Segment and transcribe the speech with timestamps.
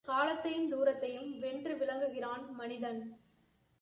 [0.05, 3.01] காலத்தையும் தூரத்தையும் வென்று விளங்குகின்றான் மனிதன்!